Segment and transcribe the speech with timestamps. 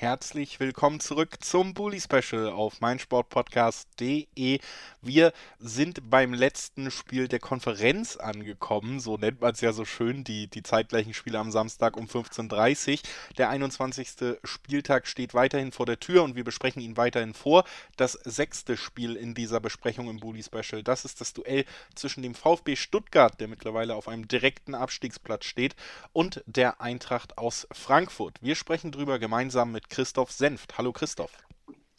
[0.00, 4.60] Herzlich willkommen zurück zum Bully Special auf meinsportpodcast.de.
[5.02, 10.22] Wir sind beim letzten Spiel der Konferenz angekommen, so nennt man es ja so schön,
[10.22, 12.98] die, die zeitgleichen Spiele am Samstag um 15.30 Uhr.
[13.38, 14.38] Der 21.
[14.44, 17.64] Spieltag steht weiterhin vor der Tür und wir besprechen ihn weiterhin vor.
[17.96, 21.64] Das sechste Spiel in dieser Besprechung im Bully Special, das ist das Duell
[21.96, 25.74] zwischen dem VfB Stuttgart, der mittlerweile auf einem direkten Abstiegsplatz steht,
[26.12, 28.36] und der Eintracht aus Frankfurt.
[28.40, 30.78] Wir sprechen drüber gemeinsam mit Christoph Senft.
[30.78, 31.32] Hallo Christoph.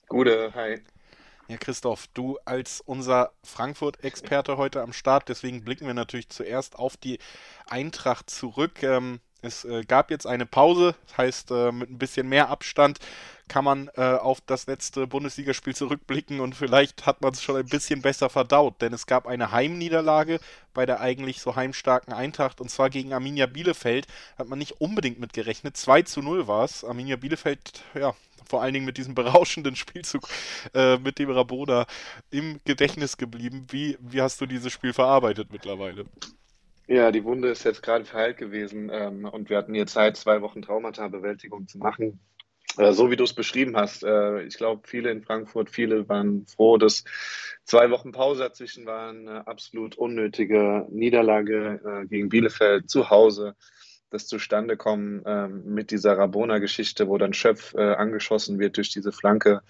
[0.07, 0.81] Gute, hi.
[1.47, 6.95] Ja, Christoph, du als unser Frankfurt-Experte heute am Start, deswegen blicken wir natürlich zuerst auf
[6.95, 7.17] die
[7.67, 8.83] Eintracht zurück.
[8.83, 12.99] Ähm, es äh, gab jetzt eine Pause, das heißt, äh, mit ein bisschen mehr Abstand
[13.47, 17.65] kann man äh, auf das letzte Bundesligaspiel zurückblicken und vielleicht hat man es schon ein
[17.65, 20.39] bisschen besser verdaut, denn es gab eine Heimniederlage
[20.73, 24.07] bei der eigentlich so heimstarken Eintracht und zwar gegen Arminia Bielefeld.
[24.37, 25.75] Hat man nicht unbedingt mit gerechnet.
[25.77, 26.83] 2 zu 0 war es.
[26.83, 28.13] Arminia Bielefeld, ja,
[28.47, 30.27] vor allen Dingen mit diesem berauschenden Spielzug
[30.73, 31.85] äh, mit dem Rabona
[32.29, 33.65] im Gedächtnis geblieben.
[33.69, 36.05] Wie, wie hast du dieses Spiel verarbeitet mittlerweile?
[36.89, 40.41] Ja, die Wunde ist jetzt gerade verheilt gewesen ähm, und wir hatten hier Zeit, zwei
[40.41, 42.19] Wochen Traumata-Bewältigung zu machen.
[42.77, 46.47] Äh, so wie du es beschrieben hast, äh, ich glaube, viele in Frankfurt, viele waren
[46.47, 47.03] froh, dass
[47.63, 49.27] zwei Wochen Pause dazwischen waren.
[49.27, 53.55] Eine absolut unnötige Niederlage äh, gegen Bielefeld zu Hause.
[54.09, 59.11] Das zustande kommen ähm, mit dieser Rabona-Geschichte, wo dann Schöpf äh, angeschossen wird durch diese
[59.11, 59.61] Flanke.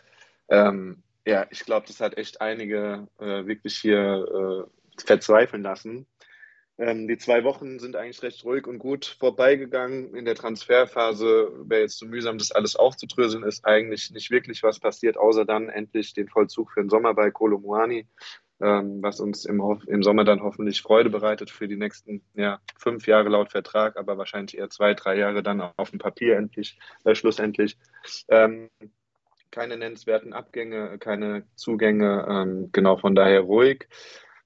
[0.48, 6.08] Ähm, ja, ich glaube, das hat echt einige äh, wirklich hier äh, verzweifeln lassen.
[6.80, 10.16] Ähm, die zwei Wochen sind eigentlich recht ruhig und gut vorbeigegangen.
[10.16, 14.80] In der Transferphase wäre jetzt so mühsam, das alles aufzudröseln, ist eigentlich nicht wirklich was
[14.80, 18.08] passiert, außer dann endlich den Vollzug für den Sommer bei Kolomuani,
[18.62, 23.08] ähm, was uns im, im, Sommer dann hoffentlich Freude bereitet für die nächsten ja, fünf
[23.08, 27.14] Jahre laut Vertrag, aber wahrscheinlich eher zwei, drei Jahre dann auf dem Papier endlich, äh,
[27.14, 27.78] schlussendlich.
[28.30, 28.70] Ähm,
[29.52, 33.88] keine nennenswerten Abgänge, keine Zugänge, ähm, genau von daher ruhig.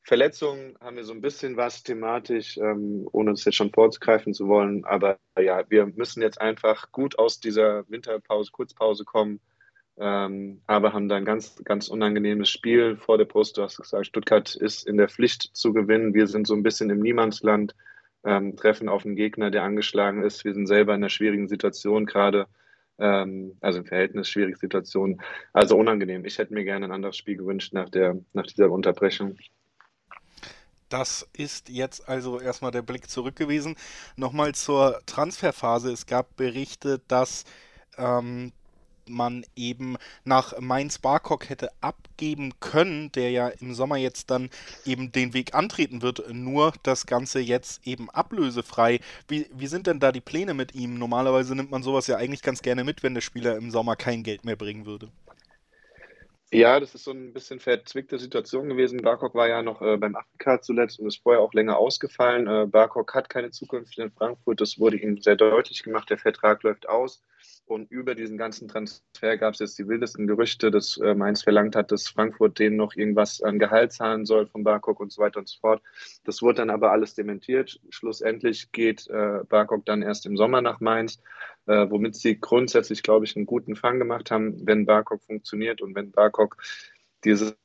[0.04, 4.48] Verletzungen haben wir so ein bisschen was thematisch, ähm, ohne es jetzt schon vorzugreifen zu
[4.48, 4.84] wollen.
[4.84, 9.40] Aber ja, wir müssen jetzt einfach gut aus dieser Winterpause, Kurzpause kommen.
[9.98, 13.58] Ähm, aber haben da ein ganz, ganz unangenehmes Spiel vor der Brust.
[13.58, 16.14] Du hast gesagt, Stuttgart ist in der Pflicht zu gewinnen.
[16.14, 17.74] Wir sind so ein bisschen im Niemandsland,
[18.26, 20.44] ähm, treffen auf einen Gegner, der angeschlagen ist.
[20.44, 22.48] Wir sind selber in einer schwierigen Situation gerade.
[23.00, 25.22] Ähm, also im Verhältnis schwierige Situation.
[25.54, 26.26] Also unangenehm.
[26.26, 29.38] Ich hätte mir gerne ein anderes Spiel gewünscht nach, der, nach dieser Unterbrechung.
[30.94, 33.76] Das ist jetzt also erstmal der Blick zurück gewesen.
[34.16, 35.92] Nochmal zur Transferphase.
[35.92, 37.46] Es gab Berichte, dass
[37.98, 38.52] ähm,
[39.08, 44.52] man eben nach Mainz Barkok hätte abgeben können, der ja im Sommer jetzt dann
[44.86, 49.00] eben den Weg antreten wird, nur das Ganze jetzt eben ablösefrei.
[49.28, 51.00] Wie, wie sind denn da die Pläne mit ihm?
[51.00, 54.22] Normalerweise nimmt man sowas ja eigentlich ganz gerne mit, wenn der Spieler im Sommer kein
[54.22, 55.10] Geld mehr bringen würde.
[56.54, 59.02] Ja, das ist so ein bisschen verzwickte Situation gewesen.
[59.02, 62.46] Barkok war ja noch äh, beim Afrika zuletzt und ist vorher auch länger ausgefallen.
[62.46, 64.62] Äh, Barkok hat keine Zukunft in Frankfurt.
[64.62, 66.12] Das wurde ihm sehr deutlich gemacht.
[66.12, 67.24] Der Vertrag läuft aus.
[67.66, 71.76] Und über diesen ganzen Transfer gab es jetzt die wildesten Gerüchte, dass äh, Mainz verlangt
[71.76, 75.40] hat, dass Frankfurt denen noch irgendwas an Gehalt zahlen soll von Barkok und so weiter
[75.40, 75.82] und so fort.
[76.26, 77.80] Das wurde dann aber alles dementiert.
[77.90, 81.22] Schlussendlich geht äh, Barkok dann erst im Sommer nach Mainz,
[81.66, 85.96] äh, womit sie grundsätzlich, glaube ich, einen guten Fang gemacht haben, wenn Barkok funktioniert und
[85.96, 86.43] wenn Barkok
[87.24, 87.56] dieses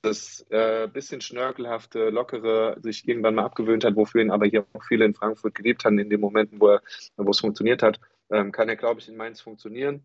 [0.51, 5.05] äh, bisschen schnörkelhafte, lockere sich irgendwann mal abgewöhnt hat, wofür ihn aber hier auch viele
[5.05, 6.83] in Frankfurt geliebt haben, in den Momenten, wo, er,
[7.17, 7.99] wo es funktioniert hat
[8.31, 10.05] ähm, kann er, glaube ich, in Mainz funktionieren.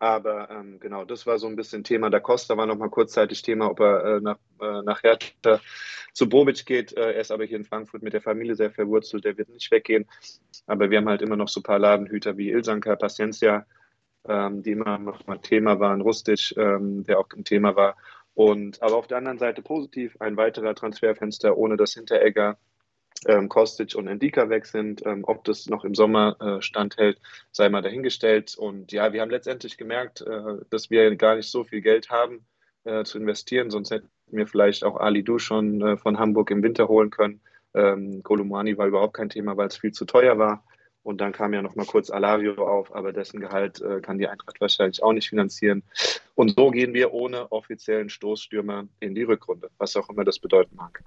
[0.00, 2.10] Aber ähm, genau, das war so ein bisschen Thema.
[2.10, 5.60] Da Costa war noch mal kurzzeitig Thema, ob er äh, nach, äh, nach Hertha
[6.12, 6.92] zu Bobic geht.
[6.96, 9.24] Äh, er ist aber hier in Frankfurt mit der Familie sehr verwurzelt.
[9.24, 10.06] Der wird nicht weggehen.
[10.66, 13.64] Aber wir haben halt immer noch so ein paar Ladenhüter wie Ilsanka, Paciencia,
[14.28, 16.00] ähm, die immer noch mal Thema waren.
[16.00, 17.96] Rustic, ähm, der auch ein Thema war.
[18.34, 22.58] Und aber auf der anderen Seite positiv ein weiterer Transferfenster ohne das Hinteregger
[23.26, 25.04] ähm, Kostic und Endika weg sind.
[25.06, 27.18] Ähm, ob das noch im Sommer äh, standhält,
[27.50, 28.56] sei mal dahingestellt.
[28.58, 32.44] Und ja, wir haben letztendlich gemerkt, äh, dass wir gar nicht so viel Geld haben
[32.84, 36.62] äh, zu investieren, sonst hätten wir vielleicht auch Ali Du schon äh, von Hamburg im
[36.62, 37.40] Winter holen können.
[37.74, 40.64] Ähm, Kolumani war überhaupt kein Thema, weil es viel zu teuer war.
[41.06, 44.26] Und dann kam ja noch mal kurz Alario auf, aber dessen Gehalt äh, kann die
[44.26, 45.84] Eintracht wahrscheinlich auch nicht finanzieren.
[46.34, 50.74] Und so gehen wir ohne offiziellen Stoßstürmer in die Rückrunde, was auch immer das bedeuten
[50.74, 51.04] mag.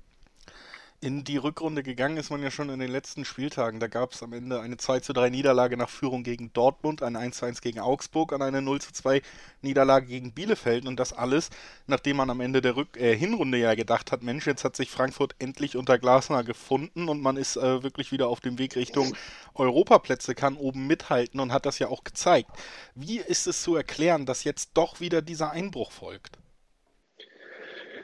[1.01, 3.79] In die Rückrunde gegangen ist man ja schon in den letzten Spieltagen.
[3.79, 7.19] Da gab es am Ende eine 2 zu 3 Niederlage nach Führung gegen Dortmund, eine
[7.19, 9.21] 1 zu 1 gegen Augsburg und eine 0 zu 2
[9.61, 10.85] Niederlage gegen Bielefeld.
[10.85, 11.51] Und das alles,
[11.87, 14.91] nachdem man am Ende der Rück äh, Hinrunde ja gedacht hat, Mensch, jetzt hat sich
[14.91, 19.15] Frankfurt endlich unter Glasner gefunden und man ist äh, wirklich wieder auf dem Weg Richtung
[19.53, 22.51] Europaplätze, kann oben mithalten und hat das ja auch gezeigt.
[22.93, 26.37] Wie ist es zu erklären, dass jetzt doch wieder dieser Einbruch folgt?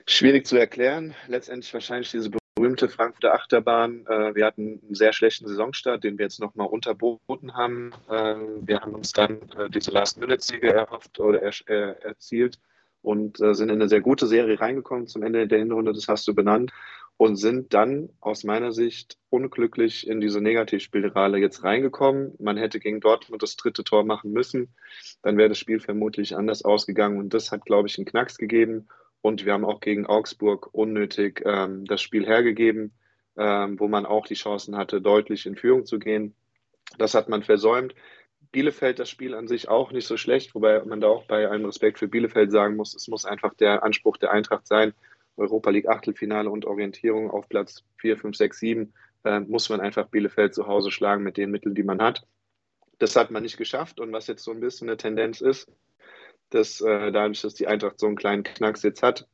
[0.08, 1.14] Schwierig zu erklären.
[1.28, 4.06] Letztendlich wahrscheinlich diese berühmte Frankfurter Achterbahn.
[4.08, 7.92] Äh, wir hatten einen sehr schlechten Saisonstart, den wir jetzt nochmal unterboten haben.
[8.10, 12.60] Äh, wir haben uns dann äh, diese Last-Minute-Siege erhofft oder erzielt
[13.02, 16.34] und sind in eine sehr gute Serie reingekommen zum Ende der Hinrunde, das hast du
[16.34, 16.72] benannt,
[17.18, 22.34] und sind dann aus meiner Sicht unglücklich in diese Negativspirale jetzt reingekommen.
[22.40, 24.74] Man hätte gegen Dortmund das dritte Tor machen müssen,
[25.22, 28.88] dann wäre das Spiel vermutlich anders ausgegangen und das hat, glaube ich, einen Knacks gegeben
[29.26, 32.94] und wir haben auch gegen Augsburg unnötig ähm, das Spiel hergegeben,
[33.36, 36.36] ähm, wo man auch die Chancen hatte, deutlich in Führung zu gehen.
[37.00, 37.96] Das hat man versäumt.
[38.52, 41.66] Bielefeld das Spiel an sich auch nicht so schlecht, wobei man da auch bei allem
[41.66, 44.94] Respekt für Bielefeld sagen muss, es muss einfach der Anspruch der Eintracht sein.
[45.38, 48.94] Europa League Achtelfinale und Orientierung auf Platz 4, 5, 6, 7
[49.24, 52.28] äh, muss man einfach Bielefeld zu Hause schlagen mit den Mitteln, die man hat.
[53.00, 55.68] Das hat man nicht geschafft und was jetzt so ein bisschen eine Tendenz ist,
[56.50, 59.28] dass äh, dadurch, dass die Eintracht so einen kleinen Knacks jetzt hat,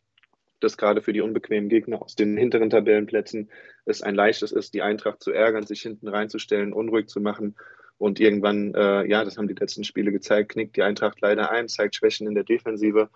[0.60, 3.50] dass gerade für die unbequemen Gegner aus den hinteren Tabellenplätzen
[3.86, 7.56] es ein leichtes ist, die Eintracht zu ärgern, sich hinten reinzustellen, unruhig zu machen.
[7.98, 11.68] Und irgendwann, äh, ja, das haben die letzten Spiele gezeigt, knickt die Eintracht leider ein,
[11.68, 13.10] zeigt Schwächen in der Defensive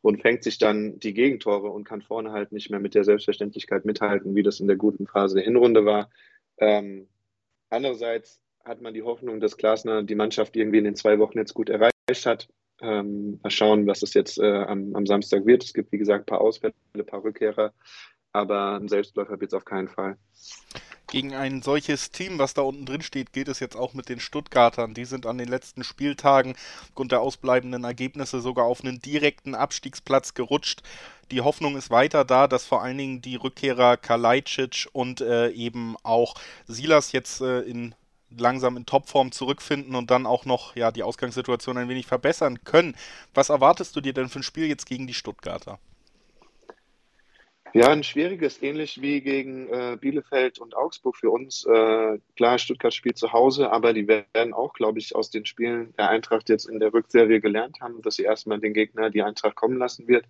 [0.00, 3.84] und fängt sich dann die Gegentore und kann vorne halt nicht mehr mit der Selbstverständlichkeit
[3.84, 6.10] mithalten, wie das in der guten Phase der Hinrunde war.
[6.58, 7.08] Ähm,
[7.70, 11.54] andererseits hat man die Hoffnung, dass Glasner die Mannschaft irgendwie in den zwei Wochen jetzt
[11.54, 12.48] gut erreicht hat.
[12.82, 15.62] Ähm, mal schauen, was es jetzt äh, am, am, Samstag wird.
[15.62, 17.72] Es gibt, wie gesagt, ein paar Ausfälle, ein paar Rückkehrer,
[18.32, 20.16] aber ein Selbstläufer wird es auf keinen Fall.
[21.06, 24.18] Gegen ein solches Team, was da unten drin steht, geht es jetzt auch mit den
[24.18, 24.94] Stuttgartern.
[24.94, 30.34] Die sind an den letzten Spieltagen aufgrund der ausbleibenden Ergebnisse sogar auf einen direkten Abstiegsplatz
[30.34, 30.82] gerutscht.
[31.30, 35.96] Die Hoffnung ist weiter da, dass vor allen Dingen die Rückkehrer Kalajdzic und äh, eben
[36.02, 36.34] auch
[36.66, 37.94] Silas jetzt äh, in
[38.38, 42.96] langsam in Topform zurückfinden und dann auch noch ja die Ausgangssituation ein wenig verbessern können.
[43.34, 45.78] Was erwartest du dir denn für ein Spiel jetzt gegen die Stuttgarter?
[47.74, 51.64] Ja, ein schwieriges, ähnlich wie gegen äh, Bielefeld und Augsburg für uns.
[51.64, 55.94] Äh, klar, Stuttgart spielt zu Hause, aber die werden auch, glaube ich, aus den Spielen
[55.96, 59.54] der Eintracht jetzt in der Rückserie gelernt haben, dass sie erstmal den Gegner die Eintracht
[59.54, 60.26] kommen lassen wird.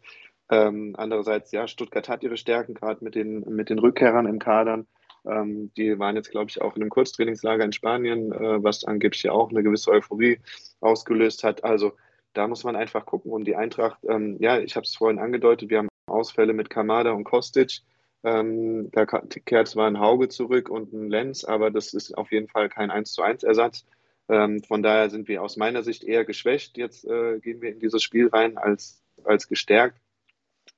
[0.50, 4.86] Ähm, andererseits, ja, Stuttgart hat ihre Stärken, gerade mit den, mit den Rückkehrern im Kadern.
[5.24, 9.22] Ähm, die waren jetzt, glaube ich, auch in einem Kurztrainingslager in Spanien, äh, was angeblich
[9.22, 10.40] ja auch eine gewisse Euphorie
[10.80, 11.64] ausgelöst hat.
[11.64, 11.92] Also
[12.32, 13.32] da muss man einfach gucken.
[13.32, 17.12] Und die Eintracht, ähm, ja, ich habe es vorhin angedeutet, wir haben Ausfälle mit Kamada
[17.12, 17.80] und Kostic.
[18.24, 22.48] Ähm, da kehrt zwar ein Hauge zurück und ein Lenz, aber das ist auf jeden
[22.48, 23.84] Fall kein 1 zu 1 Ersatz.
[24.28, 26.78] Ähm, von daher sind wir aus meiner Sicht eher geschwächt.
[26.78, 30.00] Jetzt äh, gehen wir in dieses Spiel rein als, als gestärkt.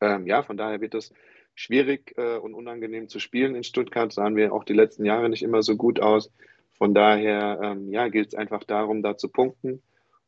[0.00, 1.12] Ähm, ja, von daher wird das
[1.54, 4.12] schwierig äh, und unangenehm zu spielen in Stuttgart.
[4.12, 6.30] Sahen wir auch die letzten Jahre nicht immer so gut aus.
[6.76, 9.82] Von daher ähm, ja, gilt es einfach darum, da zu punkten.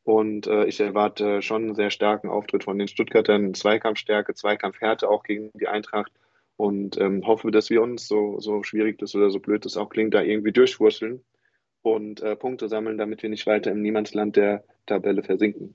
[0.05, 5.25] Und äh, ich erwarte schon einen sehr starken Auftritt von den Stuttgartern, Zweikampfstärke, Zweikampfhärte auch
[5.25, 6.13] gegen die Eintracht.
[6.57, 9.91] Und ähm, hoffe, dass wir uns, so, so schwierig das oder so blöd das auch
[9.91, 11.25] klingt, da irgendwie durchwurscheln
[11.83, 15.75] und äh, Punkte sammeln, damit wir nicht weiter im Niemandsland der Tabelle versinken.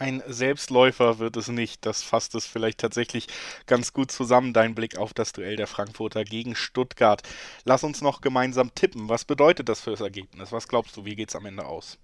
[0.00, 1.84] Ein Selbstläufer wird es nicht.
[1.84, 3.26] Das fasst es vielleicht tatsächlich
[3.66, 7.20] ganz gut zusammen, dein Blick auf das Duell der Frankfurter gegen Stuttgart.
[7.66, 9.10] Lass uns noch gemeinsam tippen.
[9.10, 10.52] Was bedeutet das für das Ergebnis?
[10.52, 11.98] Was glaubst du, wie geht es am Ende aus?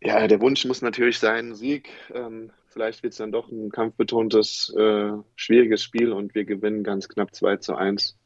[0.00, 1.88] Ja, der Wunsch muss natürlich sein, Sieg.
[2.14, 7.08] Ähm, vielleicht wird es dann doch ein kampfbetontes, äh, schwieriges Spiel und wir gewinnen ganz
[7.08, 8.16] knapp 2 zu 1.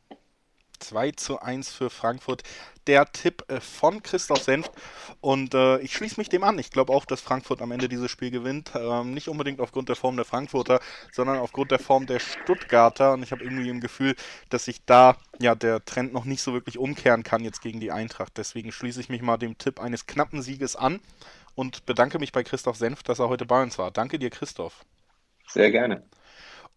[0.88, 2.42] 2 zu 1 für Frankfurt.
[2.86, 4.70] Der Tipp äh, von Christoph Senft.
[5.20, 6.58] Und äh, ich schließe mich dem an.
[6.58, 8.72] Ich glaube auch, dass Frankfurt am Ende dieses Spiel gewinnt.
[8.74, 10.80] Ähm, nicht unbedingt aufgrund der Form der Frankfurter,
[11.12, 13.14] sondern aufgrund der Form der Stuttgarter.
[13.14, 14.14] Und ich habe irgendwie im Gefühl,
[14.50, 17.92] dass sich da ja der Trend noch nicht so wirklich umkehren kann jetzt gegen die
[17.92, 18.36] Eintracht.
[18.36, 21.00] Deswegen schließe ich mich mal dem Tipp eines knappen Sieges an
[21.54, 23.90] und bedanke mich bei Christoph Senft, dass er heute bei uns war.
[23.90, 24.84] Danke dir, Christoph.
[25.46, 26.02] Sehr gerne.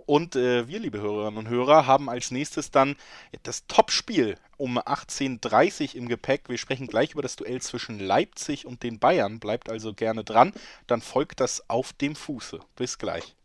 [0.08, 2.96] Und äh, wir, liebe Hörerinnen und Hörer, haben als nächstes dann
[3.44, 6.48] das Topspiel um 18.30 Uhr im Gepäck.
[6.48, 9.40] Wir sprechen gleich über das Duell zwischen Leipzig und den Bayern.
[9.40, 10.54] Bleibt also gerne dran.
[10.88, 12.60] Dann folgt das auf dem Fuße.
[12.78, 13.36] Bis gleich.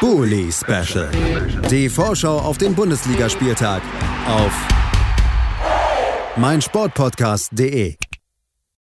[0.00, 1.10] Bully Special.
[1.70, 3.82] Die Vorschau auf den Bundesligaspieltag
[4.26, 4.52] auf
[6.36, 7.96] meinsportpodcast.de.